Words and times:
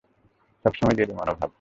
সবসময় 0.65 0.95
জেদি 0.95 1.13
মনোভাব। 1.13 1.49